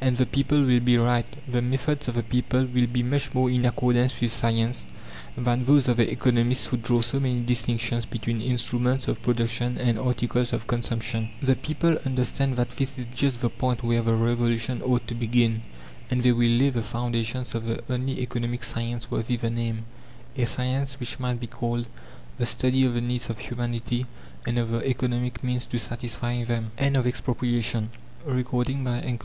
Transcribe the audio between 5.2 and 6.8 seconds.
than those of the economists who